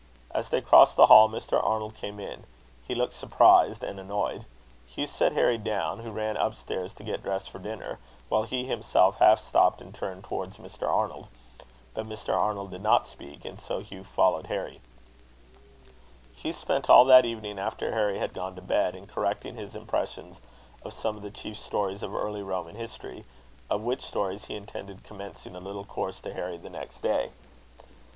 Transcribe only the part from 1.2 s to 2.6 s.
Mr. Arnold came in.